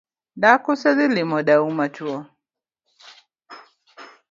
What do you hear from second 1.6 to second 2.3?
matwo?